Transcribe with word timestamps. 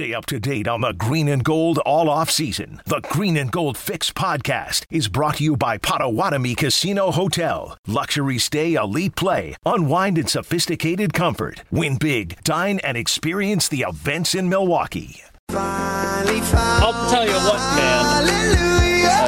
Stay 0.00 0.14
up 0.14 0.24
to 0.24 0.40
date 0.40 0.66
on 0.66 0.80
the 0.80 0.94
green 0.94 1.28
and 1.28 1.44
gold 1.44 1.76
all 1.80 2.08
off 2.08 2.30
season. 2.30 2.80
The 2.86 3.02
Green 3.10 3.36
and 3.36 3.52
Gold 3.52 3.76
Fix 3.76 4.10
podcast 4.10 4.86
is 4.88 5.08
brought 5.08 5.36
to 5.36 5.44
you 5.44 5.58
by 5.58 5.76
Potawatomi 5.76 6.54
Casino 6.54 7.10
Hotel. 7.10 7.76
Luxury 7.86 8.38
stay, 8.38 8.76
elite 8.76 9.14
play, 9.14 9.56
unwind 9.66 10.16
in 10.16 10.26
sophisticated 10.26 11.12
comfort. 11.12 11.64
Win 11.70 11.98
big, 11.98 12.42
dine, 12.44 12.78
and 12.78 12.96
experience 12.96 13.68
the 13.68 13.82
events 13.86 14.34
in 14.34 14.48
Milwaukee. 14.48 15.20
I'll 15.50 17.10
tell 17.10 17.26
you 17.26 17.34
what, 17.34 17.60
man. 17.76 18.50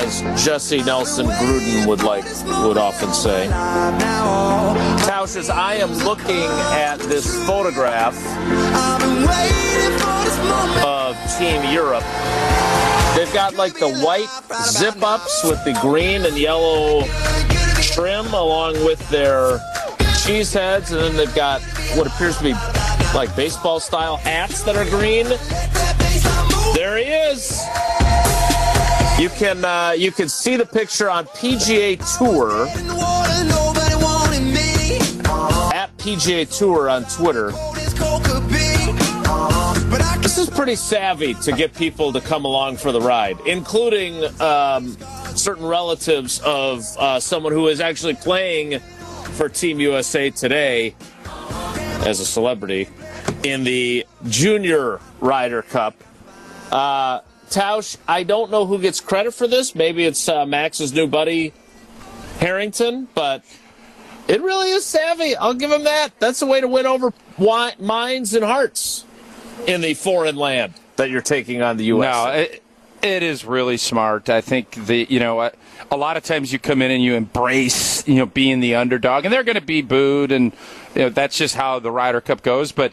As 0.03 0.43
Jesse 0.43 0.83
Nelson 0.83 1.27
Gruden 1.27 1.87
would 1.87 2.03
like 2.03 2.25
would 2.65 2.79
often 2.79 3.13
say. 3.13 3.47
Tausch, 5.05 5.37
as 5.37 5.51
I 5.51 5.75
am 5.75 5.93
looking 5.99 6.49
at 6.73 6.97
this 6.97 7.45
photograph 7.45 8.17
of 10.85 11.17
Team 11.39 11.63
Europe, 11.73 12.05
they've 13.17 13.33
got 13.33 13.55
like 13.55 13.75
the 13.79 13.93
white 14.05 14.29
zip 14.69 15.03
ups 15.03 15.45
with 15.45 15.63
the 15.65 15.79
green 15.81 16.25
and 16.25 16.37
yellow 16.37 17.05
trim 17.81 18.27
along 18.33 18.75
with 18.85 19.07
their 19.11 19.59
cheese 20.25 20.53
heads, 20.53 20.93
and 20.93 21.01
then 21.01 21.17
they've 21.17 21.35
got 21.35 21.61
what 21.97 22.07
appears 22.07 22.37
to 22.39 22.45
be 22.45 22.53
like 23.15 23.35
baseball 23.37 23.81
style 23.81 24.17
hats 24.17 24.63
that 24.63 24.77
are 24.77 24.89
green. 24.89 25.27
There 26.75 26.97
he 26.97 27.05
is. 27.05 27.61
You 29.21 29.29
can 29.29 29.65
uh, 29.65 29.95
you 29.97 30.11
can 30.11 30.29
see 30.29 30.57
the 30.57 30.67
picture 30.67 31.11
on 31.11 31.27
PGA 31.27 31.99
Tour 32.19 32.67
at 35.75 35.97
PGA 35.99 36.59
Tour 36.59 36.89
on 36.89 37.05
Twitter. 37.05 37.53
This 40.23 40.39
is 40.39 40.49
pretty 40.49 40.77
savvy 40.77 41.35
to 41.35 41.51
get 41.51 41.75
people 41.75 42.13
to 42.13 42.21
come 42.21 42.45
along 42.45 42.77
for 42.77 42.93
the 42.93 43.01
ride, 43.01 43.41
including 43.45 44.23
um, 44.41 44.97
certain 45.35 45.67
relatives 45.67 46.41
of 46.45 46.87
uh, 46.97 47.19
someone 47.19 47.53
who 47.53 47.67
is 47.67 47.81
actually 47.81 48.15
playing 48.15 48.79
for 48.79 49.49
Team 49.49 49.81
USA 49.81 50.31
today 50.31 50.95
as 52.07 52.21
a 52.21 52.25
celebrity 52.25 52.89
in 53.43 53.65
the 53.65 54.07
Junior 54.29 55.01
Ryder 55.19 55.63
Cup. 55.63 55.97
Uh, 56.71 57.23
Tausch, 57.51 57.97
I 58.07 58.23
don't 58.23 58.53
know 58.53 58.65
who 58.65 58.79
gets 58.79 59.01
credit 59.01 59.35
for 59.35 59.49
this. 59.49 59.75
Maybe 59.75 60.05
it's 60.05 60.29
uh, 60.29 60.47
Max's 60.47 60.93
new 60.93 61.09
buddy, 61.09 61.53
Harrington, 62.39 63.09
but 63.17 63.43
it 64.29 64.41
really 64.41 64.71
is 64.71 64.85
savvy. 64.85 65.35
I'll 65.35 65.53
give 65.53 65.73
him 65.73 65.83
that. 65.83 66.11
That's 66.21 66.43
a 66.43 66.47
way 66.47 66.61
to 66.61 66.69
win 66.69 66.87
over 66.87 67.13
minds 67.81 68.35
and 68.35 68.45
hearts 68.45 69.05
in 69.67 69.81
the 69.81 69.95
foreign 69.95 70.37
land 70.37 70.75
that 70.97 71.11
you're 71.11 71.23
taking 71.23 71.63
on 71.63 71.77
the 71.77 71.87
U.S. 71.87 72.15
No, 72.15 72.33
it, 72.33 72.63
it 73.03 73.23
is 73.23 73.45
really 73.45 73.77
smart. 73.77 74.29
I 74.29 74.41
think 74.41 74.87
the 74.87 75.07
you 75.09 75.21
know 75.21 75.41
a, 75.41 75.53
a 75.91 75.97
lot 75.97 76.17
of 76.17 76.25
times 76.25 76.53
you 76.53 76.59
come 76.59 76.83
in 76.83 76.91
and 76.91 77.03
you 77.03 77.15
embrace 77.15 78.07
you 78.07 78.17
know 78.17 78.27
being 78.27 78.61
the 78.61 78.75
underdog, 78.77 79.25
and 79.25 79.33
they're 79.33 79.43
going 79.43 79.57
to 79.57 79.61
be 79.61 79.83
booed, 79.83 80.33
and 80.33 80.53
you 80.95 81.03
know 81.03 81.09
that's 81.09 81.37
just 81.37 81.55
how 81.55 81.79
the 81.79 81.91
Ryder 81.91 82.21
Cup 82.21 82.43
goes. 82.43 82.73
But 82.73 82.93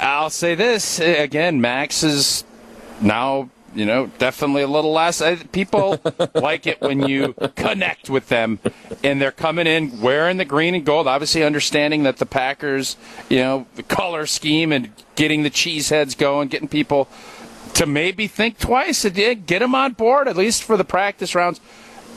I'll 0.00 0.30
say 0.30 0.54
this 0.54 0.98
again: 0.98 1.60
Max 1.60 2.02
is 2.02 2.44
now 3.00 3.50
you 3.76 3.84
know, 3.86 4.06
definitely 4.18 4.62
a 4.62 4.66
little 4.68 4.92
less. 4.92 5.22
People 5.52 6.00
like 6.34 6.66
it 6.66 6.80
when 6.80 7.06
you 7.08 7.34
connect 7.54 8.08
with 8.10 8.28
them, 8.28 8.58
and 9.04 9.20
they're 9.20 9.30
coming 9.30 9.66
in 9.66 10.00
wearing 10.00 10.38
the 10.38 10.44
green 10.44 10.74
and 10.74 10.84
gold. 10.84 11.06
Obviously, 11.06 11.44
understanding 11.44 12.02
that 12.04 12.16
the 12.16 12.26
Packers, 12.26 12.96
you 13.28 13.38
know, 13.38 13.66
the 13.76 13.82
color 13.82 14.26
scheme 14.26 14.72
and 14.72 14.90
getting 15.14 15.42
the 15.42 15.50
cheese 15.50 15.90
heads 15.90 16.14
going, 16.14 16.48
getting 16.48 16.68
people 16.68 17.08
to 17.74 17.86
maybe 17.86 18.26
think 18.26 18.58
twice. 18.58 19.04
Get 19.04 19.46
them 19.46 19.74
on 19.74 19.92
board 19.92 20.28
at 20.28 20.36
least 20.36 20.62
for 20.64 20.76
the 20.76 20.84
practice 20.84 21.34
rounds. 21.34 21.60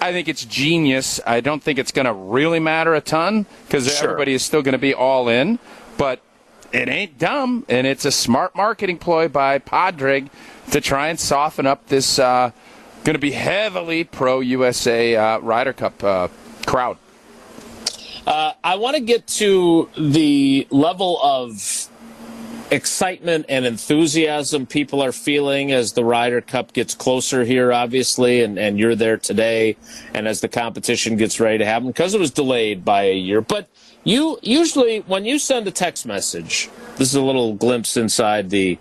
I 0.02 0.14
think 0.14 0.30
it's 0.30 0.46
genius. 0.46 1.20
I 1.28 1.42
don't 1.42 1.62
think 1.62 1.78
it's 1.78 1.92
going 1.92 2.06
to 2.06 2.14
really 2.14 2.60
matter 2.60 2.96
a 2.96 3.02
ton 3.02 3.46
because 3.66 3.94
Sure. 3.94 4.06
everybody 4.12 4.34
is 4.34 4.44
still 4.44 4.62
going 4.62 4.72
to 4.74 4.78
be 4.78 4.94
all 4.94 5.28
in, 5.28 5.60
but 5.98 6.22
it 6.72 6.90
ain't 6.90 7.18
dumb, 7.18 7.66
and 7.70 7.88
it's 7.88 8.06
a 8.06 8.12
smart 8.12 8.56
marketing 8.56 8.98
ploy 8.98 9.28
by 9.28 9.60
Padraig 9.60 10.30
to 10.72 10.82
try 10.82 11.08
and 11.08 11.20
soften 11.20 11.66
up 11.66 11.88
this 11.88 12.20
uh, 12.20 12.52
going 13.04 13.16
to 13.16 13.20
be 13.20 13.32
heavily 13.32 14.04
pro 14.04 14.40
USA 14.40 15.16
uh, 15.16 15.40
Ryder 15.40 15.74
Cup 15.74 16.04
uh, 16.04 16.28
crowd. 16.66 16.98
Uh, 18.28 18.54
I 18.64 18.76
want 18.76 18.96
to 18.96 19.02
get 19.02 19.26
to 19.28 19.90
the 19.98 20.68
level 20.70 21.20
of 21.24 21.89
excitement 22.72 23.46
and 23.50 23.66
enthusiasm 23.66 24.66
people 24.66 25.02
are 25.02 25.12
feeling 25.12 25.72
as 25.72 25.94
the 25.94 26.04
Ryder 26.04 26.42
Cup 26.42 26.74
gets 26.74 26.94
closer 26.94 27.44
here, 27.44 27.74
obviously, 27.74 28.44
and, 28.44 28.60
and 28.60 28.80
you're 28.80 28.96
there 28.96 29.18
today, 29.18 29.76
and 30.14 30.28
as 30.28 30.42
the 30.42 30.48
competition 30.48 31.18
gets 31.18 31.40
ready 31.40 31.58
to 31.58 31.66
happen, 31.66 31.88
because 31.88 32.14
it 32.14 32.20
was 32.20 32.32
delayed 32.32 32.86
by 32.86 33.04
a 33.04 33.16
year. 33.16 33.42
But 33.42 33.68
you 34.04 34.40
usually, 34.42 35.00
when 35.02 35.26
you 35.26 35.40
send 35.40 35.68
a 35.68 35.72
text 35.72 36.06
message, 36.06 36.70
this 36.98 37.10
is 37.10 37.16
a 37.16 37.22
little 37.22 37.54
glimpse 37.54 37.98
inside 37.98 38.50
the 38.50 38.78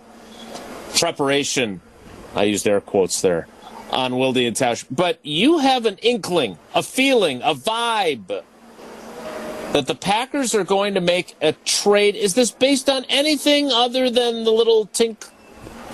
preparation. 0.97 1.81
I 2.35 2.43
used 2.43 2.67
air 2.67 2.81
quotes 2.81 3.21
there 3.21 3.47
on 3.91 4.15
Wilde 4.15 4.37
and 4.37 4.55
Tausch, 4.55 4.85
but 4.91 5.19
you 5.23 5.59
have 5.59 5.85
an 5.85 5.97
inkling, 5.97 6.59
a 6.75 6.83
feeling, 6.83 7.41
a 7.41 7.55
vibe 7.55 8.43
that 9.73 9.87
the 9.87 9.95
Packers 9.95 10.55
are 10.55 10.63
going 10.63 10.95
to 10.95 11.01
make 11.01 11.35
a 11.41 11.53
trade. 11.53 12.15
Is 12.15 12.33
this 12.33 12.51
based 12.51 12.89
on 12.89 13.05
anything 13.09 13.71
other 13.71 14.09
than 14.09 14.43
the 14.43 14.51
little 14.51 14.87
tink, 14.87 15.29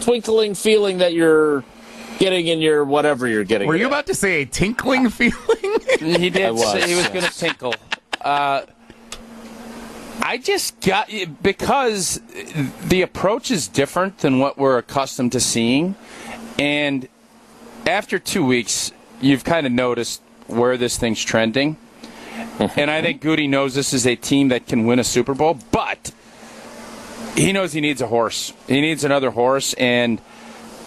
twinkling 0.01 0.55
feeling 0.55 0.99
that 0.99 1.13
you're 1.13 1.63
getting 2.19 2.47
in 2.47 2.59
your 2.59 2.85
whatever 2.85 3.27
you're 3.27 3.43
getting? 3.43 3.67
Were 3.67 3.75
you 3.75 3.85
at? 3.85 3.91
about 3.91 4.07
to 4.07 4.15
say 4.15 4.41
a 4.41 4.45
tinkling 4.45 5.09
feeling? 5.09 5.35
He 5.99 6.29
did 6.29 6.51
was, 6.51 6.71
say 6.71 6.87
he 6.87 6.95
was 6.95 7.05
yes. 7.05 7.09
going 7.09 7.25
to 7.25 7.37
tinkle. 7.37 7.73
Uh, 8.21 8.63
I 10.21 10.37
just 10.37 10.79
got 10.81 11.09
because 11.41 12.21
the 12.83 13.01
approach 13.01 13.49
is 13.49 13.67
different 13.67 14.19
than 14.19 14.39
what 14.39 14.57
we're 14.57 14.77
accustomed 14.77 15.31
to 15.33 15.39
seeing, 15.39 15.95
and 16.59 17.07
after 17.85 18.19
two 18.19 18.45
weeks, 18.45 18.91
you've 19.21 19.43
kind 19.43 19.65
of 19.65 19.71
noticed 19.71 20.21
where 20.47 20.77
this 20.77 20.97
thing's 20.97 21.23
trending. 21.23 21.77
and 22.77 22.89
I 22.89 23.01
think 23.01 23.21
Gutey 23.21 23.49
knows 23.49 23.75
this 23.75 23.93
is 23.93 24.07
a 24.07 24.15
team 24.15 24.49
that 24.49 24.67
can 24.67 24.85
win 24.85 24.99
a 24.99 25.03
Super 25.03 25.33
Bowl, 25.33 25.57
but 25.71 26.11
he 27.35 27.51
knows 27.51 27.73
he 27.73 27.81
needs 27.81 28.01
a 28.01 28.07
horse. 28.07 28.53
He 28.67 28.79
needs 28.81 29.03
another 29.03 29.31
horse, 29.31 29.73
and 29.73 30.21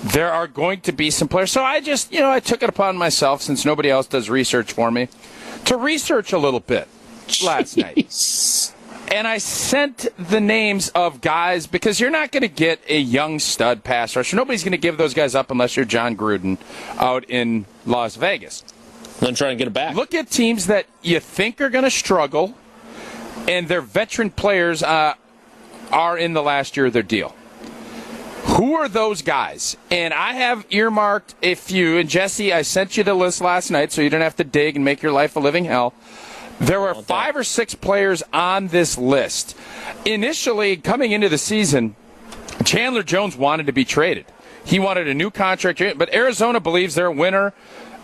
there 0.03 0.33
are 0.33 0.47
going 0.47 0.81
to 0.83 0.93
be 0.93 1.11
some 1.11 1.29
players. 1.29 1.53
So 1.53 1.62
I 1.62 1.81
just, 1.81 2.12
you 2.12 2.21
know, 2.21 2.31
I 2.31 2.41
took 2.41 2.62
it 2.62 2.69
upon 2.69 2.97
myself, 2.97 3.43
since 3.43 3.65
nobody 3.65 3.91
else 3.91 4.06
does 4.06 4.31
research 4.31 4.73
for 4.73 4.91
me, 4.91 5.09
to 5.67 5.77
research 5.77 6.33
a 6.33 6.39
little 6.39 6.61
bit 6.61 6.89
last 7.45 7.77
night. 7.77 8.75
And 9.11 9.27
I 9.27 9.39
sent 9.39 10.06
the 10.19 10.41
names 10.41 10.91
of 10.91 11.21
guys 11.21 11.67
because 11.67 11.99
you're 11.99 12.11
not 12.11 12.31
going 12.31 12.43
to 12.43 12.49
get 12.49 12.81
a 12.89 12.99
young 12.99 13.39
stud 13.39 13.83
pass 13.83 14.15
rusher. 14.15 14.37
Nobody's 14.37 14.62
going 14.62 14.73
to 14.73 14.79
give 14.79 14.99
those 14.99 15.15
guys 15.15 15.35
up 15.35 15.50
unless 15.50 15.77
you're 15.77 15.87
Jon 15.87 16.17
Gruden 16.17 16.59
out 16.99 17.25
in 17.29 17.65
Las 17.87 18.17
Vegas. 18.17 18.65
Then 19.21 19.34
try 19.34 19.51
and 19.51 19.59
get 19.59 19.69
it 19.69 19.75
back. 19.75 19.95
Look 19.95 20.15
at 20.15 20.31
teams 20.31 20.67
that 20.67 20.87
you 21.03 21.21
think 21.21 21.61
are 21.61 21.71
going 21.71 21.84
to 21.84 21.91
struggle, 21.91 22.55
and 23.49 23.69
their 23.69 23.81
veteran 23.81 24.31
players 24.31 24.83
uh, 24.83 25.15
are 25.91 26.17
in 26.17 26.33
the 26.34 26.43
last 26.43 26.77
year 26.77 26.87
of 26.87 26.93
their 26.93 27.03
deal. 27.03 27.34
Who 28.56 28.75
are 28.75 28.89
those 28.89 29.23
guys? 29.23 29.77
And 29.91 30.15
I 30.15 30.33
have 30.33 30.67
earmarked 30.71 31.34
a 31.43 31.55
few. 31.55 31.99
And 31.99 32.09
Jesse, 32.09 32.53
I 32.53 32.62
sent 32.62 32.97
you 32.97 33.05
the 33.05 33.15
list 33.15 33.41
last 33.41 33.71
night 33.71 33.93
so 33.93 34.01
you 34.01 34.09
didn't 34.09 34.23
have 34.23 34.37
to 34.37 34.45
dig 34.45 34.77
and 34.77 34.84
make 34.84 35.03
your 35.03 35.12
life 35.12 35.37
a 35.37 35.41
living 35.41 35.65
hell. 35.65 35.93
There 36.61 36.81
were 36.81 36.95
five 36.95 37.37
or 37.37 37.45
six 37.45 37.75
players 37.75 38.23
on 38.33 38.69
this 38.69 38.99
list. 38.99 39.56
Initially, 40.05 40.77
coming 40.77 41.12
into 41.12 41.29
the 41.29 41.39
season, 41.39 41.95
Chandler 42.65 43.03
Jones 43.03 43.37
wanted 43.37 43.67
to 43.67 43.73
be 43.73 43.85
traded. 43.85 44.27
He 44.65 44.79
wanted 44.79 45.09
a 45.09 45.15
new 45.15 45.31
contract, 45.31 45.81
but 45.97 46.12
Arizona 46.12 46.59
believes 46.59 46.94
they're 46.94 47.06
a 47.06 47.12
winner. 47.12 47.55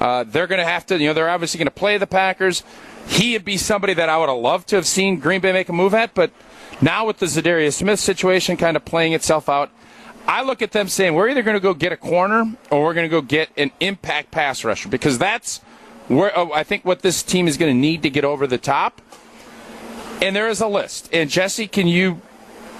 Uh, 0.05 0.23
they're 0.23 0.47
going 0.47 0.59
to 0.59 0.67
have 0.67 0.85
to, 0.85 0.99
you 0.99 1.07
know, 1.07 1.15
they're 1.15 1.31
obviously 1.31 1.57
going 1.57 1.65
to 1.65 1.71
play 1.71 1.97
the 1.97 2.07
Packers. 2.07 2.63
He 3.07 3.33
would 3.33 3.45
be 3.47 3.57
somebody 3.57 3.95
that 3.95 4.11
I 4.11 4.19
would 4.19 4.29
have 4.29 4.37
loved 4.37 4.69
to 4.69 4.77
have 4.77 4.87
seen 4.87 5.19
Green 5.19 5.41
Bay 5.41 5.51
make 5.51 5.71
a 5.71 5.73
move 5.73 5.95
at, 5.95 6.15
but 6.15 6.31
now 6.83 7.07
with 7.07 7.21
the 7.21 7.27
Za'Darius 7.27 7.73
Smith 7.73 7.99
situation 7.99 8.59
kind 8.59 8.77
of 8.77 8.85
playing 8.85 9.15
itself 9.15 9.49
out, 9.49 9.71
I 10.27 10.43
look 10.43 10.61
at 10.61 10.73
them 10.73 10.89
saying 10.89 11.15
we're 11.15 11.31
either 11.31 11.43
going 11.43 11.57
to 11.57 11.61
go 11.61 11.73
get 11.73 11.91
a 11.91 11.97
corner 11.97 12.55
or 12.71 12.85
we're 12.85 12.93
going 12.93 13.07
to 13.07 13.11
go 13.11 13.23
get 13.23 13.49
an 13.57 13.71
impact 13.81 14.31
pass 14.31 14.63
rusher 14.63 14.91
because 14.91 15.17
that's 15.17 15.61
where 16.09 16.39
oh, 16.39 16.53
I 16.53 16.65
think 16.65 16.85
what 16.85 17.01
this 17.01 17.23
team 17.23 17.49
is 17.49 17.57
going 17.57 17.75
to 17.75 17.79
need 17.79 18.03
to 18.03 18.11
get 18.11 18.27
over 18.27 18.47
the 18.47 18.59
top. 18.59 19.01
And 20.21 20.37
there 20.37 20.49
is 20.49 20.61
a 20.61 20.69
list. 20.69 21.09
And 21.15 21.31
Jesse, 21.31 21.67
can 21.67 21.89
you 21.89 22.21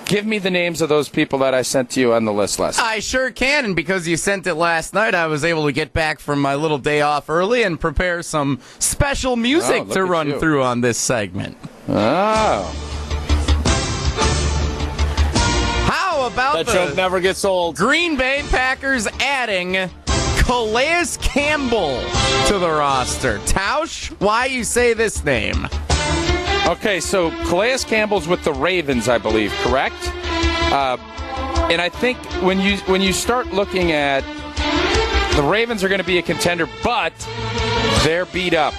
give 0.07 0.27
me 0.27 0.39
the 0.39 0.51
names 0.51 0.81
of 0.81 0.89
those 0.89 1.09
people 1.09 1.39
that 1.41 1.55
I 1.55 1.63
sent 1.63 1.91
to 1.91 2.01
you 2.01 2.13
on 2.13 2.25
the 2.25 2.33
list 2.33 2.59
last 2.59 2.79
night? 2.79 2.87
I 2.87 2.99
sure 3.01 3.31
can, 3.31 3.65
and 3.65 3.77
because 3.77 4.07
you 4.07 4.17
sent 4.17 4.47
it 4.47 4.55
last 4.55 4.95
night, 4.95 5.15
I 5.15 5.27
was 5.27 5.45
able 5.45 5.65
to 5.67 5.73
get 5.73 5.93
back 5.93 6.19
from 6.21 6.41
my 6.41 6.55
little 6.55 6.79
day 6.79 7.01
off 7.01 7.29
early 7.31 7.63
and 7.63 7.79
prepare 7.81 8.23
some 8.23 8.61
special 8.79 9.37
music 9.37 9.85
Oh, 9.89 9.95
to 9.95 10.05
run 10.05 10.29
you. 10.29 10.39
through 10.41 10.63
on 10.63 10.81
this 10.81 10.99
segment. 10.99 11.57
Oh. 11.89 12.91
How 15.87 16.27
about 16.27 16.55
That 16.57 16.67
the 16.67 16.73
joke 16.73 16.97
never 16.97 17.21
gets 17.21 17.45
old. 17.45 17.77
Green 17.77 18.17
Bay 18.17 18.43
Packers 18.51 19.07
adding 19.21 19.91
Calais 20.39 21.05
Campbell 21.21 22.01
to 22.47 22.59
the 22.59 22.69
roster? 22.71 23.39
Tausch, 23.41 24.09
why 24.21 24.47
you 24.47 24.65
say 24.65 24.95
this 24.95 25.25
name? 25.25 25.69
Okay, 26.67 26.99
so 26.99 27.31
Calais 27.47 27.79
Campbell's 27.79 28.27
with 28.27 28.43
the 28.43 28.53
Ravens, 28.53 29.09
I 29.09 29.19
believe, 29.19 29.53
correct? 29.59 29.97
Uh, 30.73 30.97
and 31.71 31.81
I 31.81 31.91
think 31.91 32.17
when 32.43 32.59
you 32.59 32.79
when 32.87 33.03
you 33.03 33.13
start 33.13 33.53
looking 33.53 33.93
at 33.93 34.23
the 35.37 35.43
Ravens 35.43 35.85
are 35.85 35.89
going 35.89 36.01
to 36.01 36.07
be 36.07 36.17
a 36.17 36.23
contender, 36.23 36.67
but 36.83 37.13
they're 38.03 38.25
beat 38.27 38.55
up, 38.55 38.73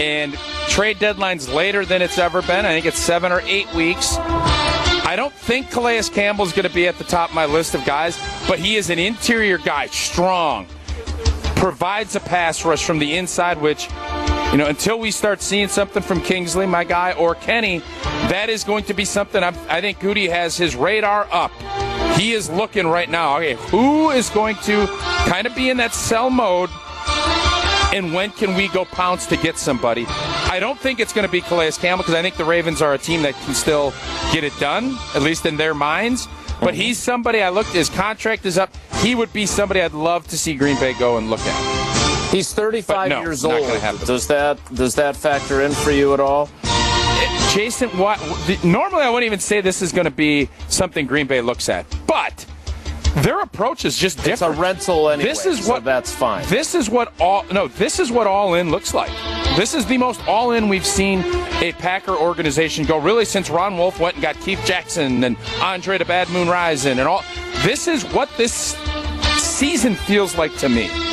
and 0.00 0.34
trade 0.68 0.98
deadline's 0.98 1.48
later 1.48 1.84
than 1.84 2.02
it's 2.02 2.18
ever 2.18 2.42
been. 2.42 2.66
I 2.66 2.70
think 2.70 2.86
it's 2.86 2.98
seven 2.98 3.30
or 3.30 3.42
eight 3.42 3.72
weeks. 3.74 4.16
I 4.18 5.14
don't 5.14 5.32
think 5.32 5.70
Calais 5.70 6.02
Campbell's 6.02 6.52
going 6.52 6.68
to 6.68 6.74
be 6.74 6.88
at 6.88 6.98
the 6.98 7.04
top 7.04 7.28
of 7.28 7.34
my 7.34 7.46
list 7.46 7.76
of 7.76 7.84
guys, 7.84 8.18
but 8.48 8.58
he 8.58 8.74
is 8.74 8.90
an 8.90 8.98
interior 8.98 9.58
guy, 9.58 9.86
strong, 9.86 10.66
provides 11.54 12.16
a 12.16 12.20
pass 12.20 12.64
rush 12.64 12.84
from 12.84 12.98
the 12.98 13.16
inside, 13.16 13.60
which 13.60 13.88
you 14.54 14.58
know, 14.58 14.66
until 14.66 15.00
we 15.00 15.10
start 15.10 15.42
seeing 15.42 15.66
something 15.66 16.00
from 16.00 16.20
Kingsley, 16.20 16.64
my 16.64 16.84
guy, 16.84 17.10
or 17.14 17.34
Kenny, 17.34 17.80
that 18.28 18.48
is 18.48 18.62
going 18.62 18.84
to 18.84 18.94
be 18.94 19.04
something 19.04 19.42
I'm, 19.42 19.56
i 19.68 19.80
think 19.80 19.98
Gutey 19.98 20.28
has 20.28 20.56
his 20.56 20.76
radar 20.76 21.26
up. 21.32 21.50
He 22.16 22.34
is 22.34 22.48
looking 22.48 22.86
right 22.86 23.10
now. 23.10 23.38
Okay, 23.38 23.54
who 23.54 24.10
is 24.10 24.30
going 24.30 24.54
to 24.62 24.86
kind 25.26 25.48
of 25.48 25.56
be 25.56 25.70
in 25.70 25.78
that 25.78 25.92
sell 25.92 26.30
mode? 26.30 26.70
And 27.92 28.14
when 28.14 28.30
can 28.30 28.54
we 28.54 28.68
go 28.68 28.84
pounce 28.84 29.26
to 29.26 29.36
get 29.36 29.58
somebody? 29.58 30.06
I 30.06 30.60
don't 30.60 30.78
think 30.78 31.00
it's 31.00 31.12
going 31.12 31.26
to 31.26 31.32
be 31.32 31.40
Calais 31.40 31.72
Campbell 31.72 32.04
because 32.04 32.14
I 32.14 32.22
think 32.22 32.36
the 32.36 32.44
Ravens 32.44 32.80
are 32.80 32.94
a 32.94 32.98
team 32.98 33.22
that 33.22 33.34
can 33.34 33.54
still 33.54 33.92
get 34.32 34.44
it 34.44 34.56
done, 34.60 34.96
at 35.16 35.22
least 35.22 35.46
in 35.46 35.56
their 35.56 35.74
minds. 35.74 36.28
But 36.60 36.74
mhm. 36.74 36.76
he's 36.76 36.98
somebody 37.00 37.42
I 37.42 37.48
looked, 37.48 37.70
his 37.70 37.88
contract 37.88 38.46
is 38.46 38.56
up. 38.56 38.70
He 39.02 39.16
would 39.16 39.32
be 39.32 39.46
somebody 39.46 39.80
I'd 39.82 39.94
love 39.94 40.28
to 40.28 40.38
see 40.38 40.54
Green 40.54 40.78
Bay 40.78 40.94
go 40.96 41.18
and 41.18 41.28
look 41.28 41.40
at. 41.40 41.93
He's 42.34 42.52
35 42.52 43.10
no, 43.10 43.20
years 43.20 43.44
old. 43.44 43.64
Does 44.06 44.26
that 44.26 44.58
does 44.74 44.96
that 44.96 45.14
factor 45.14 45.62
in 45.62 45.70
for 45.70 45.92
you 45.92 46.14
at 46.14 46.20
all? 46.20 46.50
Jason, 47.52 47.88
what, 47.90 48.18
normally 48.64 49.02
I 49.02 49.08
wouldn't 49.08 49.26
even 49.26 49.38
say 49.38 49.60
this 49.60 49.80
is 49.82 49.92
going 49.92 50.06
to 50.06 50.10
be 50.10 50.48
something 50.66 51.06
Green 51.06 51.28
Bay 51.28 51.40
looks 51.40 51.68
at, 51.68 51.86
but 52.08 52.44
their 53.18 53.40
approach 53.40 53.84
is 53.84 53.96
just 53.96 54.16
different. 54.16 54.32
It's 54.32 54.58
a 54.58 54.60
rental 54.60 55.10
anyway. 55.10 55.28
This 55.28 55.46
is 55.46 55.64
so 55.64 55.74
what 55.74 55.84
that's 55.84 56.12
fine. 56.12 56.44
This 56.48 56.74
is 56.74 56.90
what 56.90 57.12
all 57.20 57.44
no. 57.52 57.68
This 57.68 58.00
is 58.00 58.10
what 58.10 58.26
all 58.26 58.54
in 58.54 58.72
looks 58.72 58.92
like. 58.92 59.12
This 59.56 59.72
is 59.72 59.86
the 59.86 59.98
most 59.98 60.20
all 60.26 60.50
in 60.50 60.68
we've 60.68 60.84
seen 60.84 61.20
a 61.62 61.70
Packer 61.78 62.16
organization 62.16 62.84
go 62.84 62.98
really 62.98 63.24
since 63.24 63.48
Ron 63.48 63.78
Wolf 63.78 64.00
went 64.00 64.16
and 64.16 64.22
got 64.22 64.34
Keith 64.40 64.60
Jackson 64.64 65.22
and 65.22 65.36
Andre 65.60 65.98
the 65.98 66.04
Bad 66.04 66.28
Moon 66.30 66.48
Rison 66.48 66.98
and 66.98 67.02
all. 67.02 67.22
This 67.62 67.86
is 67.86 68.02
what 68.06 68.28
this 68.36 68.76
season 69.38 69.94
feels 69.94 70.36
like 70.36 70.56
to 70.56 70.68
me. 70.68 71.03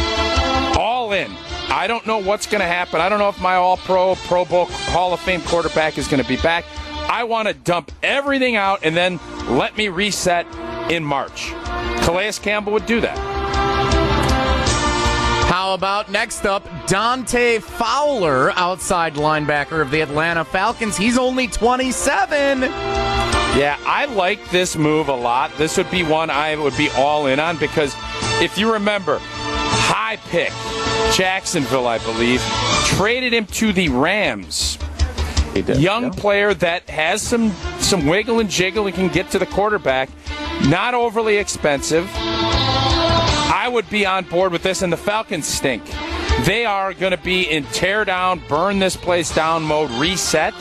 All 1.12 1.18
in. 1.18 1.36
I 1.70 1.88
don't 1.88 2.08
know 2.08 2.20
what's 2.20 2.48
going 2.48 2.62
to 2.62 2.68
happen. 2.68 3.02
I 3.02 3.10
don't 3.10 3.20
know 3.20 3.28
if 3.28 3.42
my 3.42 3.56
All 3.56 3.76
Pro, 3.76 4.16
Pro 4.16 4.46
Bowl, 4.46 4.66
Hall 4.66 5.14
of 5.14 5.20
Fame 5.20 5.42
quarterback 5.42 5.98
is 5.98 6.08
going 6.08 6.24
to 6.24 6.28
be 6.28 6.38
back. 6.38 6.64
I 7.10 7.26
want 7.26 7.50
to 7.50 7.54
dump 7.54 7.92
everything 8.02 8.56
out 8.56 8.80
and 8.84 8.96
then 8.96 9.20
let 9.50 9.76
me 9.76 9.90
reset 9.90 10.46
in 10.90 11.04
March. 11.04 11.50
Calais 12.04 12.32
Campbell 12.42 12.72
would 12.74 12.86
do 12.86 13.02
that. 13.02 13.18
How 15.50 15.74
about 15.74 16.10
next 16.10 16.46
up, 16.46 16.66
Dante 16.88 17.60
Fowler, 17.60 18.52
outside 18.52 19.16
linebacker 19.16 19.82
of 19.82 19.92
the 19.92 20.00
Atlanta 20.00 20.46
Falcons? 20.46 20.96
He's 20.96 21.18
only 21.18 21.48
27. 21.48 22.62
Yeah, 22.62 23.78
I 23.86 24.06
like 24.06 24.50
this 24.50 24.78
move 24.78 25.10
a 25.10 25.16
lot. 25.16 25.52
This 25.58 25.76
would 25.76 25.92
be 25.92 26.04
one 26.04 26.30
I 26.30 26.56
would 26.56 26.78
be 26.78 26.90
all 26.92 27.28
in 27.28 27.40
on 27.42 27.58
because 27.58 27.94
if 28.42 28.58
you 28.58 28.72
remember, 28.72 29.20
high 29.22 30.16
pick, 30.30 30.52
Jacksonville, 31.14 31.88
I 31.88 31.98
believe, 32.00 32.42
traded 32.86 33.34
him 33.34 33.46
to 33.48 33.74
the 33.74 33.90
Rams. 33.90 34.78
He 35.54 35.62
did. 35.62 35.78
Young 35.78 36.06
Yeah. 36.06 36.10
player 36.12 36.54
that 36.56 36.90
has 36.90 37.22
some 37.22 37.54
some 37.80 38.06
wiggle 38.08 38.40
and 38.40 38.50
jiggle 38.50 38.86
and 38.86 38.96
can 38.96 39.10
get 39.10 39.30
to 39.32 39.40
the 39.40 39.46
quarterback. 39.46 40.10
Not 40.68 40.94
overly 40.94 41.38
expensive. 41.38 42.10
I 42.16 43.68
would 43.70 43.90
be 43.90 44.06
on 44.06 44.24
board 44.26 44.52
with 44.52 44.64
this, 44.64 44.82
and 44.82 44.94
the 44.94 44.98
Falcons 44.98 45.46
stink. 45.48 45.84
They 46.46 46.64
are 46.66 46.94
going 46.94 47.12
to 47.12 47.18
be 47.18 47.44
in 47.44 47.66
tear 47.66 48.06
down, 48.06 48.42
burn 48.48 48.80
this 48.80 48.96
place 48.96 49.34
down 49.34 49.64
mode, 49.64 49.92
reset. 49.92 50.54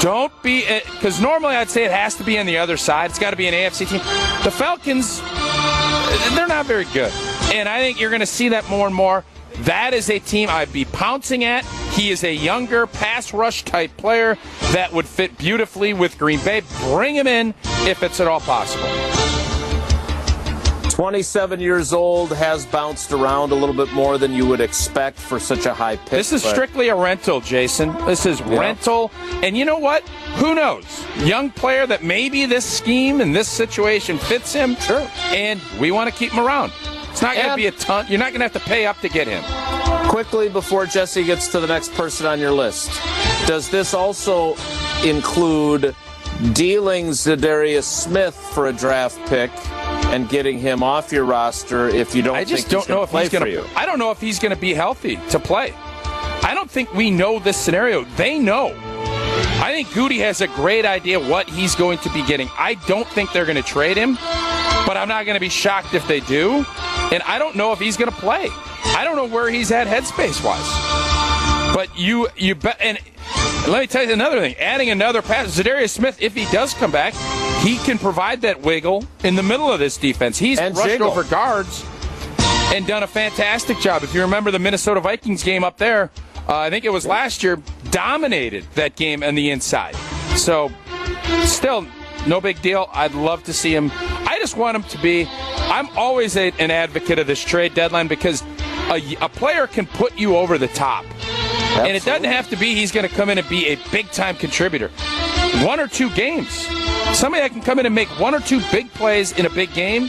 Don't 0.00 0.32
be, 0.42 0.64
eh, 0.66 0.80
because 0.92 1.20
normally 1.20 1.56
I'd 1.56 1.70
say 1.70 1.84
it 1.84 1.90
has 1.90 2.14
to 2.16 2.24
be 2.24 2.38
on 2.38 2.46
the 2.46 2.58
other 2.58 2.76
side. 2.76 3.10
It's 3.10 3.18
got 3.18 3.30
to 3.30 3.36
be 3.36 3.48
an 3.48 3.54
AFC 3.54 3.86
team. 3.86 4.00
The 4.44 4.50
Falcons, 4.50 5.20
eh, 5.24 6.34
they're 6.36 6.46
not 6.46 6.66
very 6.66 6.84
good. 6.92 7.12
And 7.52 7.68
I 7.68 7.78
think 7.78 8.00
you're 8.00 8.10
going 8.10 8.20
to 8.20 8.26
see 8.26 8.50
that 8.50 8.68
more 8.68 8.86
and 8.86 8.94
more. 8.94 9.24
That 9.60 9.94
is 9.94 10.10
a 10.10 10.18
team 10.18 10.50
I'd 10.50 10.72
be 10.72 10.84
pouncing 10.84 11.44
at. 11.44 11.64
He 11.92 12.10
is 12.10 12.24
a 12.24 12.34
younger 12.34 12.86
pass 12.86 13.32
rush 13.32 13.64
type 13.64 13.96
player 13.96 14.36
that 14.72 14.92
would 14.92 15.06
fit 15.06 15.38
beautifully 15.38 15.94
with 15.94 16.18
Green 16.18 16.40
Bay. 16.44 16.62
Bring 16.82 17.14
him 17.14 17.26
in 17.26 17.54
if 17.86 18.02
it's 18.02 18.20
at 18.20 18.28
all 18.28 18.40
possible. 18.40 18.86
27 20.96 21.60
years 21.60 21.92
old, 21.92 22.32
has 22.32 22.64
bounced 22.64 23.12
around 23.12 23.52
a 23.52 23.54
little 23.54 23.74
bit 23.74 23.92
more 23.92 24.16
than 24.16 24.32
you 24.32 24.46
would 24.46 24.62
expect 24.62 25.18
for 25.18 25.38
such 25.38 25.66
a 25.66 25.74
high 25.74 25.96
pick. 25.96 26.08
This 26.08 26.32
is 26.32 26.42
but- 26.42 26.52
strictly 26.52 26.88
a 26.88 26.94
rental, 26.94 27.42
Jason. 27.42 27.94
This 28.06 28.24
is 28.24 28.40
rental. 28.40 29.10
And 29.42 29.56
you 29.58 29.66
know 29.66 29.76
what? 29.78 30.02
Who 30.36 30.54
knows? 30.54 31.04
Young 31.18 31.50
player 31.50 31.86
that 31.86 32.02
maybe 32.02 32.46
this 32.46 32.64
scheme 32.64 33.20
and 33.20 33.36
this 33.36 33.46
situation 33.46 34.16
fits 34.16 34.54
him. 34.54 34.74
Sure. 34.76 35.06
And 35.26 35.60
we 35.78 35.90
want 35.90 36.10
to 36.10 36.18
keep 36.18 36.32
him 36.32 36.44
around. 36.46 36.72
It's 37.16 37.22
not 37.22 37.34
going 37.34 37.48
to 37.48 37.56
be 37.56 37.66
a 37.66 37.72
ton. 37.72 38.04
You're 38.10 38.18
not 38.18 38.32
going 38.32 38.40
to 38.40 38.44
have 38.44 38.52
to 38.52 38.68
pay 38.68 38.84
up 38.84 39.00
to 39.00 39.08
get 39.08 39.26
him. 39.26 39.42
Quickly 40.10 40.50
before 40.50 40.84
Jesse 40.84 41.24
gets 41.24 41.48
to 41.48 41.60
the 41.60 41.66
next 41.66 41.94
person 41.94 42.26
on 42.26 42.38
your 42.38 42.50
list, 42.50 42.90
does 43.46 43.70
this 43.70 43.94
also 43.94 44.54
include 45.02 45.96
dealing 46.52 47.06
Za'Darius 47.06 47.84
Smith 47.84 48.34
for 48.34 48.66
a 48.66 48.72
draft 48.74 49.18
pick 49.30 49.50
and 50.12 50.28
getting 50.28 50.58
him 50.58 50.82
off 50.82 51.10
your 51.10 51.24
roster 51.24 51.88
if 51.88 52.14
you 52.14 52.20
don't? 52.20 52.36
I 52.36 52.44
just 52.44 52.68
don't 52.68 52.86
know 52.86 53.02
if 53.02 53.12
he's 53.12 53.30
going 53.30 53.46
to. 53.46 53.66
I 53.74 53.86
don't 53.86 53.98
know 53.98 54.10
if 54.10 54.20
he's 54.20 54.38
going 54.38 54.54
to 54.54 54.60
be 54.60 54.74
healthy 54.74 55.16
to 55.30 55.38
play. 55.38 55.72
I 55.74 56.52
don't 56.54 56.70
think 56.70 56.92
we 56.92 57.10
know 57.10 57.38
this 57.38 57.56
scenario. 57.56 58.04
They 58.16 58.38
know. 58.38 58.74
I 59.58 59.72
think 59.72 59.88
Gutey 59.88 60.18
has 60.18 60.42
a 60.42 60.48
great 60.48 60.84
idea 60.84 61.18
what 61.18 61.48
he's 61.48 61.74
going 61.74 61.96
to 62.00 62.10
be 62.12 62.22
getting. 62.26 62.50
I 62.58 62.74
don't 62.86 63.08
think 63.08 63.32
they're 63.32 63.46
going 63.46 63.56
to 63.56 63.62
trade 63.62 63.96
him, 63.96 64.16
but 64.86 64.98
I'm 64.98 65.08
not 65.08 65.24
going 65.24 65.36
to 65.36 65.40
be 65.40 65.48
shocked 65.48 65.94
if 65.94 66.06
they 66.06 66.20
do. 66.20 66.66
And 67.12 67.22
I 67.22 67.38
don't 67.38 67.56
know 67.56 67.72
if 67.72 67.78
he's 67.78 67.96
going 67.96 68.10
to 68.10 68.16
play. 68.16 68.48
I 68.50 69.02
don't 69.04 69.16
know 69.16 69.26
where 69.26 69.48
he's 69.50 69.70
at 69.70 69.86
headspace 69.86 70.44
wise. 70.44 71.74
But 71.74 71.96
you 71.98 72.28
you 72.36 72.54
bet 72.54 72.76
and 72.80 72.98
let 73.68 73.80
me 73.80 73.86
tell 73.86 74.04
you 74.04 74.12
another 74.12 74.40
thing. 74.40 74.54
Adding 74.56 74.90
another 74.90 75.20
pass, 75.22 75.48
Za'Darius 75.58 75.90
Smith, 75.90 76.20
if 76.22 76.34
he 76.34 76.44
does 76.46 76.72
come 76.74 76.90
back, 76.90 77.14
he 77.62 77.76
can 77.78 77.98
provide 77.98 78.42
that 78.42 78.62
wiggle 78.62 79.04
in 79.24 79.34
the 79.34 79.42
middle 79.42 79.70
of 79.70 79.78
this 79.78 79.96
defense. 79.96 80.38
He's 80.38 80.58
And 80.58 80.76
rushed 80.76 80.88
jiggle. 80.88 81.08
over 81.10 81.24
guards 81.24 81.84
and 82.72 82.86
done 82.86 83.02
a 83.02 83.06
fantastic 83.06 83.78
job. 83.78 84.02
If 84.04 84.14
you 84.14 84.22
remember 84.22 84.50
the 84.50 84.58
Minnesota 84.58 85.00
Vikings 85.00 85.42
game 85.42 85.64
up 85.64 85.76
there, 85.78 86.10
uh, 86.48 86.56
I 86.58 86.70
think 86.70 86.84
it 86.84 86.92
was 86.92 87.04
last 87.06 87.42
year, 87.42 87.60
dominated 87.90 88.64
that 88.74 88.94
game 88.96 89.22
on 89.22 89.34
the 89.34 89.50
inside. 89.50 89.96
So, 90.36 90.70
still, 91.44 91.86
no 92.26 92.40
big 92.40 92.60
deal. 92.62 92.88
I'd 92.92 93.14
love 93.14 93.42
to 93.44 93.52
see 93.52 93.74
him. 93.74 93.90
I 93.94 94.36
just 94.40 94.56
want 94.56 94.76
him 94.76 94.82
to 94.84 94.98
be. 94.98 95.26
I'm 95.28 95.88
always 95.96 96.36
a, 96.36 96.52
an 96.58 96.70
advocate 96.70 97.18
of 97.18 97.26
this 97.26 97.42
trade 97.42 97.74
deadline 97.74 98.08
because 98.08 98.42
a, 98.90 99.16
a 99.20 99.28
player 99.28 99.66
can 99.66 99.86
put 99.86 100.16
you 100.16 100.36
over 100.36 100.58
the 100.58 100.68
top. 100.68 101.04
And 101.78 101.94
it 101.96 102.04
doesn't 102.04 102.24
have 102.24 102.48
to 102.50 102.56
be 102.56 102.74
he's 102.74 102.90
going 102.90 103.06
to 103.06 103.14
come 103.14 103.28
in 103.28 103.38
and 103.38 103.48
be 103.48 103.66
a 103.66 103.76
big 103.90 104.10
time 104.10 104.36
contributor. 104.36 104.88
One 105.64 105.78
or 105.78 105.88
two 105.88 106.10
games. 106.10 106.66
Somebody 107.12 107.42
that 107.42 107.50
can 107.52 107.62
come 107.62 107.78
in 107.78 107.86
and 107.86 107.94
make 107.94 108.08
one 108.18 108.34
or 108.34 108.40
two 108.40 108.60
big 108.72 108.90
plays 108.92 109.32
in 109.32 109.46
a 109.46 109.50
big 109.50 109.72
game. 109.74 110.08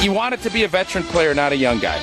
You 0.00 0.12
want 0.12 0.34
it 0.34 0.40
to 0.42 0.50
be 0.50 0.64
a 0.64 0.68
veteran 0.68 1.04
player, 1.04 1.34
not 1.34 1.52
a 1.52 1.56
young 1.56 1.78
guy. 1.78 2.00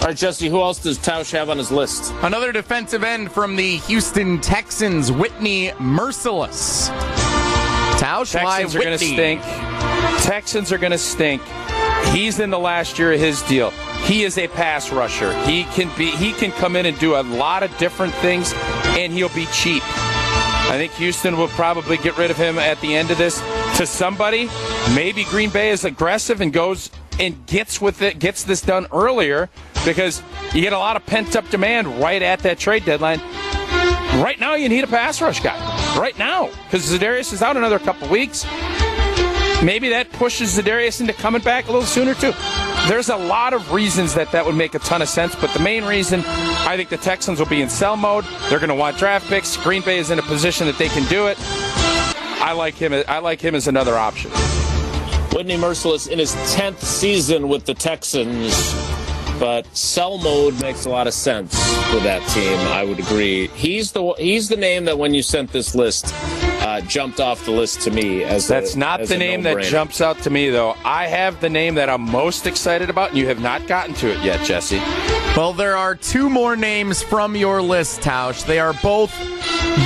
All 0.00 0.06
right, 0.06 0.16
Jesse. 0.16 0.48
Who 0.48 0.60
else 0.60 0.78
does 0.80 0.98
Tausch 0.98 1.32
have 1.32 1.50
on 1.50 1.58
his 1.58 1.70
list? 1.70 2.14
Another 2.22 2.52
defensive 2.52 3.02
end 3.02 3.32
from 3.32 3.56
the 3.56 3.78
Houston 3.78 4.40
Texans, 4.40 5.10
Whitney 5.10 5.70
Mercilus. 5.72 6.88
Tausch, 7.98 8.32
Texans 8.32 8.76
are 8.76 8.80
going 8.80 8.98
to 8.98 9.04
stink. 9.04 9.42
Texans 10.22 10.72
are 10.72 10.78
going 10.78 10.92
to 10.92 10.98
stink. 10.98 11.42
He's 12.12 12.38
in 12.38 12.50
the 12.50 12.58
last 12.58 12.98
year 12.98 13.12
of 13.12 13.18
his 13.18 13.42
deal. 13.42 13.70
He 14.04 14.22
is 14.22 14.38
a 14.38 14.46
pass 14.48 14.90
rusher. 14.92 15.32
He 15.44 15.64
can 15.64 15.90
be. 15.98 16.10
He 16.12 16.32
can 16.32 16.52
come 16.52 16.76
in 16.76 16.86
and 16.86 16.98
do 16.98 17.16
a 17.16 17.22
lot 17.22 17.62
of 17.62 17.76
different 17.76 18.14
things, 18.14 18.54
and 18.86 19.12
he'll 19.12 19.28
be 19.30 19.46
cheap. 19.46 19.82
I 19.84 20.74
think 20.76 20.92
Houston 20.92 21.36
will 21.36 21.48
probably 21.48 21.96
get 21.96 22.16
rid 22.16 22.30
of 22.30 22.36
him 22.36 22.58
at 22.58 22.80
the 22.80 22.94
end 22.94 23.10
of 23.10 23.18
this 23.18 23.40
to 23.78 23.86
somebody. 23.86 24.48
Maybe 24.94 25.24
Green 25.24 25.50
Bay 25.50 25.70
is 25.70 25.84
aggressive 25.84 26.40
and 26.40 26.52
goes 26.52 26.90
and 27.18 27.46
gets 27.46 27.80
with 27.80 28.00
it, 28.02 28.18
gets 28.18 28.44
this 28.44 28.60
done 28.60 28.86
earlier 28.92 29.48
because 29.84 30.22
you 30.54 30.60
get 30.60 30.72
a 30.72 30.78
lot 30.78 30.96
of 30.96 31.04
pent 31.04 31.34
up 31.34 31.48
demand 31.50 32.00
right 32.00 32.22
at 32.22 32.40
that 32.40 32.58
trade 32.58 32.84
deadline. 32.84 33.20
Right 34.22 34.36
now, 34.38 34.54
you 34.54 34.68
need 34.68 34.84
a 34.84 34.88
pass 34.88 35.20
rush 35.20 35.40
guy. 35.40 35.77
Right 35.98 36.16
now, 36.16 36.50
because 36.64 36.86
Za'Darius 36.86 37.32
is 37.32 37.42
out 37.42 37.56
another 37.56 37.80
couple 37.80 38.08
weeks. 38.08 38.44
maybe 39.64 39.88
that 39.88 40.10
pushes 40.12 40.56
Za'Darius 40.56 41.00
into 41.00 41.12
coming 41.12 41.42
back 41.42 41.66
a 41.66 41.72
little 41.72 41.86
sooner 41.86 42.14
too. 42.14 42.32
There's 42.86 43.08
a 43.08 43.16
lot 43.16 43.52
of 43.52 43.72
reasons 43.72 44.14
that 44.14 44.30
that 44.30 44.46
would 44.46 44.54
make 44.54 44.74
a 44.74 44.78
ton 44.78 45.02
of 45.02 45.08
sense, 45.08 45.34
but 45.34 45.50
the 45.50 45.58
main 45.58 45.84
reason 45.84 46.22
I 46.24 46.76
think 46.76 46.88
the 46.88 46.98
Texans 46.98 47.40
will 47.40 47.48
be 47.48 47.62
in 47.62 47.68
sell 47.68 47.96
mode. 47.96 48.24
They're 48.48 48.60
going 48.60 48.68
to 48.68 48.76
want 48.76 48.96
draft 48.96 49.26
picks. 49.26 49.56
Green 49.56 49.82
Bay 49.82 49.98
is 49.98 50.10
in 50.10 50.20
a 50.20 50.22
position 50.22 50.68
that 50.68 50.78
they 50.78 50.88
can 50.88 51.04
do 51.08 51.26
it. 51.26 51.36
I 52.40 52.52
like 52.52 52.74
him. 52.76 52.92
I 53.08 53.18
like 53.18 53.40
him 53.40 53.56
as 53.56 53.66
another 53.66 53.96
option. 53.98 54.30
Whitney 55.32 55.56
Mercilus 55.56 56.08
in 56.08 56.18
his 56.20 56.34
10th 56.54 56.78
season 56.78 57.48
with 57.48 57.66
the 57.66 57.74
Texans, 57.74 58.54
but 59.38 59.66
sell 59.76 60.18
mode 60.18 60.60
makes 60.60 60.84
a 60.84 60.90
lot 60.90 61.06
of 61.06 61.14
sense 61.14 61.54
for 61.90 62.00
that 62.00 62.26
team. 62.28 62.58
I 62.68 62.84
would 62.84 62.98
agree. 62.98 63.48
He's 63.48 63.92
the 63.92 64.14
he's 64.18 64.48
the 64.48 64.56
name 64.56 64.84
that 64.86 64.98
when 64.98 65.14
you 65.14 65.22
sent 65.22 65.52
this 65.52 65.74
list 65.74 66.12
uh, 66.60 66.80
jumped 66.82 67.20
off 67.20 67.44
the 67.44 67.50
list 67.50 67.80
to 67.82 67.90
me 67.90 68.24
as 68.24 68.48
that's 68.48 68.74
a, 68.74 68.78
not 68.78 69.00
as 69.00 69.08
the 69.08 69.16
name 69.16 69.42
that 69.42 69.56
no-brainer. 69.56 69.70
jumps 69.70 70.00
out 70.00 70.18
to 70.22 70.30
me 70.30 70.50
though. 70.50 70.74
I 70.84 71.06
have 71.06 71.40
the 71.40 71.48
name 71.48 71.74
that 71.76 71.88
I'm 71.88 72.02
most 72.02 72.46
excited 72.46 72.90
about, 72.90 73.10
and 73.10 73.18
you 73.18 73.26
have 73.28 73.40
not 73.40 73.66
gotten 73.66 73.94
to 73.96 74.12
it 74.12 74.22
yet, 74.22 74.44
Jesse. 74.44 74.80
Well, 75.38 75.52
there 75.52 75.76
are 75.76 75.94
two 75.94 76.28
more 76.28 76.56
names 76.56 77.00
from 77.00 77.36
your 77.36 77.62
list, 77.62 78.00
Tausch. 78.00 78.44
They 78.44 78.58
are 78.58 78.72
both 78.82 79.14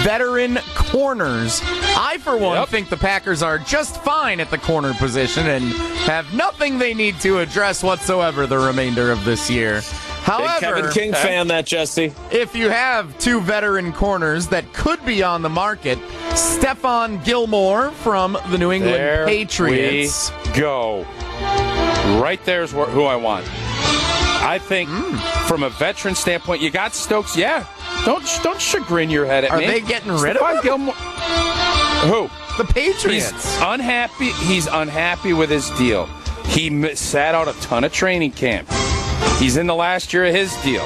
veteran 0.03 0.57
corners. 0.75 1.61
I, 1.95 2.17
for 2.23 2.39
one, 2.39 2.57
Yep. 2.57 2.69
think 2.71 2.89
the 2.89 2.97
Packers 2.97 3.43
are 3.43 3.59
just 3.59 4.03
fine 4.03 4.41
at 4.41 4.51
the 4.51 4.57
corner 4.57 4.95
position 4.95 5.47
and 5.47 5.65
have 6.07 6.33
nothing 6.33 6.79
they 6.79 6.95
need 6.95 7.21
to 7.21 7.41
address 7.41 7.83
whatsoever 7.83 8.47
the 8.47 8.57
remainder 8.59 9.13
of 9.13 9.27
this 9.27 9.51
year. 9.51 9.83
Big 9.83 9.85
However, 10.25 10.59
Kevin 10.59 10.91
King 10.91 11.13
fan, 11.13 11.49
that 11.49 11.67
Jesse. 11.67 12.15
if 12.31 12.57
you 12.57 12.71
have 12.71 13.19
two 13.19 13.39
veteran 13.43 13.93
corners 13.93 14.47
that 14.47 14.73
could 14.73 15.05
be 15.05 15.23
on 15.23 15.43
the 15.43 15.51
market, 15.51 15.99
Stephon 16.31 17.23
Gilmore 17.27 17.91
from 17.91 18.39
the 18.51 18.57
New 18.57 18.73
England 18.73 18.95
There 18.97 19.27
Patriots. 19.27 20.33
we 20.47 20.53
go. 20.59 21.03
Right 22.23 22.41
there's 22.47 22.73
who 22.73 23.05
I 23.05 23.17
want. 23.17 23.45
I 24.45 24.59
think 24.59 24.89
Hmm. 24.91 25.17
from 25.47 25.63
a 25.63 25.71
veteran 25.71 26.15
standpoint, 26.15 26.61
you 26.61 26.71
got 26.71 26.95
Stokes. 26.95 27.37
Yeah, 27.37 27.65
don't 28.05 28.25
don't 28.43 28.61
chagrin 28.61 29.09
your 29.11 29.25
head 29.27 29.45
at 29.45 29.51
Are 29.53 29.59
me. 29.59 29.65
Are 29.67 29.71
they 29.71 29.81
getting 29.81 30.13
rid 30.13 30.37
of 30.37 30.55
him? 30.57 30.61
Gilmore. 30.63 30.95
Who? 30.95 32.29
The 32.59 32.65
He's 32.65 32.95
Patriots. 32.95 33.59
unhappy. 33.63 34.31
He's 34.33 34.67
unhappy 34.67 35.33
with 35.33 35.49
his 35.49 35.71
deal. 35.71 36.07
He 36.47 36.95
sat 36.97 37.35
out 37.35 37.49
a 37.49 37.53
ton 37.61 37.85
of 37.85 37.93
training 37.93 38.33
camp. 38.33 38.69
He's 39.39 39.57
in 39.57 39.67
the 39.67 39.75
last 39.75 40.13
year 40.13 40.25
of 40.27 40.35
his 40.35 40.55
deal. 40.63 40.85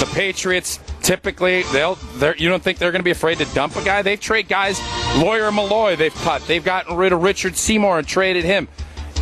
The 0.00 0.10
Patriots 0.14 0.80
typically 1.02 1.62
they'll 1.64 1.96
they're, 2.16 2.34
you 2.36 2.48
don't 2.48 2.62
think 2.62 2.78
they're 2.78 2.90
going 2.90 3.00
to 3.00 3.04
be 3.04 3.10
afraid 3.10 3.38
to 3.38 3.44
dump 3.54 3.76
a 3.76 3.84
guy? 3.84 4.00
They 4.02 4.16
trade 4.16 4.48
guys. 4.48 4.80
Lawyer 5.18 5.50
Milloy 5.50 5.96
they've 5.96 6.14
cut. 6.14 6.44
They've 6.46 6.64
gotten 6.64 6.96
rid 6.96 7.12
of 7.12 7.22
Richard 7.22 7.56
Seymour 7.56 7.98
and 7.98 8.06
traded 8.08 8.44
him. 8.44 8.66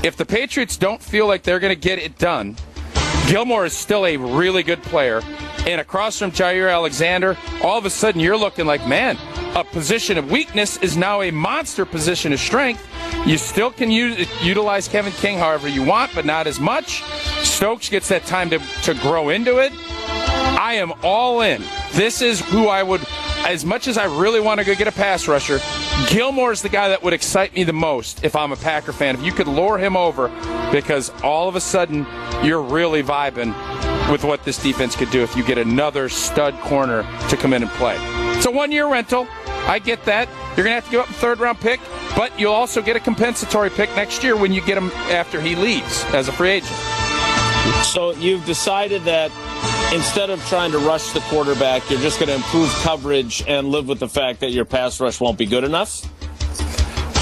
If 0.05 0.17
the 0.17 0.25
Patriots 0.25 0.77
don't 0.77 1.03
feel 1.03 1.27
like 1.27 1.43
they're 1.43 1.61
going 1.61 1.75
to 1.75 1.81
get 1.81 1.99
it 1.99 2.17
done, 2.19 2.57
Gilmore 3.29 3.65
is 3.65 3.73
still 3.73 4.07
a 4.07 4.17
really 4.17 4.63
good 4.63 4.83
player. 4.83 5.23
And 5.67 5.81
across 5.81 6.19
from 6.19 6.33
Jaire 6.33 6.73
Alexander, 6.73 7.37
all 7.63 7.79
of 7.79 7.87
a 7.87 7.91
sudden 7.91 8.21
you're 8.21 8.37
looking 8.37 8.67
like, 8.67 8.87
man, 8.87 9.17
a 9.55 9.65
position 9.65 10.19
of 10.19 10.31
weakness 10.31 10.77
is 10.79 10.97
now 10.97 11.23
a 11.23 11.31
monster 11.31 11.85
position 11.85 12.33
of 12.33 12.41
strength. 12.41 12.87
You 13.27 13.39
still 13.39 13.71
can 13.71 13.91
use, 13.91 14.29
utilize 14.43 14.89
Kevin 14.89 15.13
King 15.13 15.39
however 15.39 15.69
you 15.69 15.85
want, 15.85 16.13
but 16.15 16.25
not 16.25 16.47
as 16.47 16.59
much. 16.59 17.03
Stokes 17.45 17.89
gets 17.89 18.09
that 18.09 18.25
time 18.25 18.51
to, 18.51 18.59
to 18.83 18.95
grow 18.95 19.29
into 19.29 19.59
it. 19.59 19.73
I 20.59 20.75
am 20.75 20.93
all 21.03 21.43
in. 21.43 21.63
This 21.93 22.23
is 22.23 22.41
who 22.41 22.69
I 22.69 22.83
would, 22.83 23.07
as 23.47 23.65
much 23.65 23.87
as 23.87 23.99
I 23.99 24.05
really 24.05 24.41
want 24.41 24.59
to 24.59 24.65
go 24.65 24.75
get 24.75 24.89
a 24.89 24.93
pass 24.93 25.29
rusher, 25.29 25.59
Gilmore's 26.09 26.63
the 26.63 26.69
guy 26.69 26.89
that 26.89 27.03
would 27.03 27.13
excite 27.13 27.55
me 27.55 27.65
the 27.65 27.73
most 27.73 28.25
if 28.25 28.37
I'm 28.37 28.53
a 28.53 28.57
Packer 28.57 28.93
fan. 28.93 29.15
If 29.15 29.23
you 29.23 29.33
could 29.33 29.49
lure 29.49 29.79
him 29.79 29.97
over, 29.97 30.29
because 30.73 31.11
all 31.23 31.49
of 31.49 31.57
a 31.57 31.61
sudden 31.61 32.07
you're 32.43 32.63
really 32.63 33.03
vibing 33.03 33.55
with 34.11 34.25
what 34.25 34.45
this 34.45 34.63
defense 34.63 34.97
could 34.97 35.11
do 35.11 35.23
if 35.23 35.37
you 35.37 35.45
get 35.45 35.59
another 35.59 36.09
stud 36.09 36.55
corner 36.61 37.03
to 37.29 37.37
come 37.37 37.53
in 37.53 37.63
and 37.63 37.71
play. 37.73 37.97
It's 38.37 38.47
a 38.47 38.51
one 38.51 38.73
year 38.73 38.89
rental. 38.89 39.27
I 39.47 39.79
get 39.79 40.05
that. 40.07 40.29
You're 40.57 40.65
going 40.65 40.69
to 40.69 40.75
have 40.75 40.85
to 40.87 40.91
give 40.91 41.01
up 41.01 41.09
a 41.09 41.13
third 41.15 41.39
round 41.39 41.61
pick, 41.61 41.81
but 42.17 42.39
you'll 42.39 42.53
also 42.53 42.83
get 42.83 42.97
a 42.97 43.01
compensatory 43.01 43.71
pick 43.71 43.89
next 43.95 44.25
year 44.25 44.37
when 44.37 44.53
you 44.53 44.61
get 44.61 44.77
him 44.77 44.91
after 45.11 45.41
he 45.41 45.55
leaves 45.55 46.05
as 46.07 46.29
a 46.29 46.33
free 46.33 46.51
agent. 46.51 46.75
So 47.85 48.13
you've 48.13 48.45
decided 48.45 49.05
that 49.05 49.31
instead 49.93 50.31
of 50.31 50.45
trying 50.47 50.73
to 50.73 50.79
rush 50.79 51.13
the 51.13 51.21
quarterback, 51.21 51.89
you're 51.91 52.01
just 52.01 52.19
going 52.19 52.29
to 52.29 52.35
improve 52.35 52.71
coverage 52.83 53.45
and 53.47 53.69
live 53.69 53.89
with 53.89 54.01
the 54.01 54.09
fact 54.09 54.41
that 54.41 54.51
your 54.51 54.65
pass 54.65 55.01
rush 55.01 55.21
won't 55.21 55.39
be 55.39 55.47
good 55.47 55.65
enough. 55.65 56.05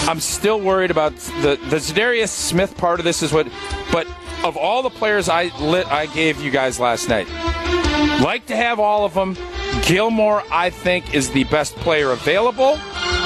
I'm 0.08 0.20
still 0.20 0.60
worried 0.60 0.90
about 0.90 1.14
the 1.42 1.58
the 1.68 1.76
Za'Darius 1.76 2.30
Smith 2.30 2.76
part 2.76 2.98
of 2.98 3.04
this 3.04 3.22
is 3.22 3.32
what, 3.32 3.46
but 3.92 4.06
of 4.44 4.56
all 4.56 4.82
the 4.82 4.90
players 4.90 5.28
I 5.28 5.56
lit 5.58 5.86
I 5.86 6.06
gave 6.06 6.40
you 6.40 6.50
guys 6.50 6.80
last 6.80 7.08
night, 7.08 7.28
like 8.20 8.46
to 8.46 8.56
have 8.56 8.80
all 8.80 9.04
of 9.04 9.14
them. 9.14 9.36
Gilmore, 9.86 10.42
I 10.50 10.70
think, 10.70 11.14
is 11.14 11.30
the 11.30 11.44
best 11.44 11.76
player 11.76 12.10
available, 12.10 12.76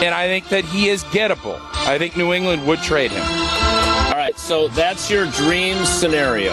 and 0.02 0.14
I 0.14 0.26
think 0.26 0.48
that 0.50 0.64
he 0.64 0.88
is 0.88 1.02
gettable. 1.04 1.58
I 1.72 1.96
think 1.96 2.16
New 2.18 2.34
England 2.34 2.66
would 2.66 2.80
trade 2.80 3.12
him. 3.12 3.22
All 3.22 4.12
right, 4.20 4.38
so 4.38 4.68
that's 4.68 5.10
your 5.10 5.26
dream 5.26 5.84
scenario. 5.86 6.52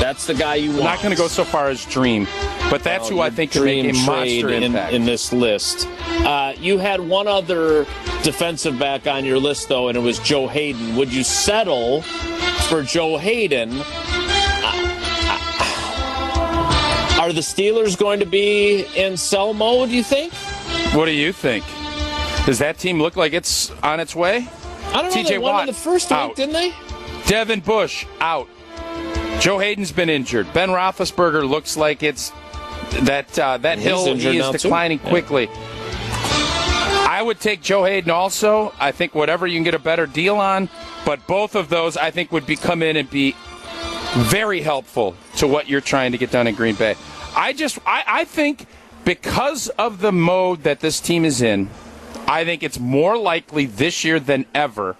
That's 0.00 0.26
the 0.26 0.34
guy 0.34 0.56
you 0.56 0.70
want. 0.70 0.80
I'm 0.82 0.86
not 0.86 1.02
going 1.02 1.14
to 1.14 1.20
go 1.20 1.28
so 1.28 1.44
far 1.44 1.68
as 1.68 1.84
dream, 1.86 2.26
but 2.70 2.82
that's 2.82 3.04
Well, 3.10 3.18
who 3.18 3.20
I 3.20 3.30
think 3.30 3.52
can 3.52 3.64
make 3.64 3.84
a 3.84 3.92
monster 4.06 4.48
in, 4.50 4.74
in 4.76 5.04
this 5.04 5.32
list. 5.32 5.86
Uh, 6.08 6.54
you 6.58 6.78
had 6.78 7.00
one 7.00 7.28
other 7.28 7.84
defensive 8.22 8.78
back 8.78 9.06
on 9.06 9.24
your 9.24 9.38
list, 9.38 9.68
though, 9.68 9.88
and 9.88 9.96
it 9.96 10.00
was 10.00 10.18
Joe 10.18 10.48
Haden. 10.48 10.96
Would 10.96 11.12
you 11.12 11.22
settle 11.22 12.02
for 12.68 12.82
Joe 12.82 13.18
Haden? 13.18 13.80
Uh, 13.80 13.84
Are 17.20 17.32
the 17.32 17.40
Steelers 17.40 17.96
going 17.98 18.20
to 18.20 18.26
be 18.26 18.84
in 18.96 19.16
sell 19.16 19.54
mode, 19.54 19.90
you 19.90 20.02
think? 20.02 20.32
what 20.94 21.06
do 21.06 21.12
you 21.12 21.32
think? 21.32 21.64
Does 22.46 22.58
that 22.58 22.78
team 22.78 23.00
look 23.00 23.16
like 23.16 23.32
it's 23.32 23.70
on 23.82 24.00
its 24.00 24.14
way? 24.14 24.46
I 24.92 25.02
don't 25.02 25.14
know. 25.14 25.22
TJ 25.22 25.28
they 25.28 25.38
won 25.38 25.54
Watt, 25.54 25.62
in 25.62 25.66
the 25.74 25.80
first 25.80 26.10
week, 26.10 26.18
out. 26.18 26.36
didn't 26.36 26.52
they? 26.52 26.72
Devin 27.26 27.60
Bush 27.60 28.06
out. 28.20 28.48
Joe 29.40 29.58
Haden's 29.58 29.92
been 29.92 30.08
injured. 30.08 30.50
Ben 30.54 30.70
Roethlisberger 30.70 31.48
looks 31.48 31.76
like 31.76 32.02
it's 32.02 32.32
that 33.02 33.38
uh, 33.38 33.58
that 33.58 33.78
He's 33.78 33.86
hill 33.86 34.14
he 34.14 34.38
is 34.38 34.38
now, 34.38 34.52
too. 34.52 34.58
declining 34.58 35.00
Yeah. 35.02 35.08
quickly. 35.10 35.48
I 37.06 37.20
would 37.22 37.40
take 37.40 37.60
Joe 37.62 37.84
Haden 37.84 38.10
also. 38.10 38.72
I 38.80 38.90
think 38.92 39.14
whatever 39.14 39.46
you 39.46 39.56
can 39.56 39.64
get 39.64 39.74
a 39.74 39.78
better 39.78 40.06
deal 40.06 40.36
on, 40.36 40.68
but 41.04 41.26
both 41.26 41.54
of 41.54 41.68
those 41.68 41.96
I 41.96 42.10
think 42.10 42.32
would 42.32 42.46
be 42.46 42.56
come 42.56 42.82
in 42.82 42.96
and 42.96 43.08
be 43.10 43.36
very 44.14 44.62
helpful 44.62 45.14
to 45.36 45.46
what 45.46 45.68
you're 45.68 45.80
trying 45.80 46.12
to 46.12 46.18
get 46.18 46.30
done 46.30 46.46
in 46.46 46.54
Green 46.54 46.74
Bay. 46.74 46.94
I 47.36 47.52
just 47.52 47.78
I, 47.86 48.02
I 48.06 48.24
think 48.24 48.66
because 49.04 49.68
of 49.70 50.00
the 50.00 50.12
mode 50.12 50.62
that 50.62 50.80
this 50.80 51.00
team 51.00 51.24
is 51.24 51.42
in, 51.42 51.68
I 52.26 52.44
think 52.44 52.62
it's 52.62 52.78
more 52.80 53.18
likely 53.18 53.66
this 53.66 54.04
year 54.04 54.18
than 54.18 54.46
ever 54.54 54.96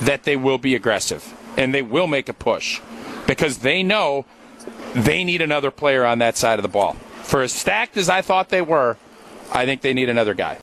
that 0.00 0.24
they 0.24 0.36
will 0.36 0.58
be 0.58 0.74
aggressive 0.74 1.32
and 1.56 1.72
they 1.72 1.82
will 1.82 2.06
make 2.08 2.28
a 2.28 2.32
push 2.34 2.80
because 3.26 3.58
they 3.58 3.82
know 3.82 4.24
they 4.94 5.24
need 5.24 5.42
another 5.42 5.70
player 5.70 6.04
on 6.04 6.18
that 6.18 6.36
side 6.36 6.58
of 6.58 6.62
the 6.62 6.68
ball. 6.68 6.94
For 7.22 7.42
as 7.42 7.52
stacked 7.52 7.96
as 7.96 8.08
I 8.08 8.22
thought 8.22 8.48
they 8.48 8.62
were, 8.62 8.96
I 9.52 9.66
think 9.66 9.80
they 9.82 9.92
need 9.92 10.08
another 10.08 10.34
guy. 10.34 10.54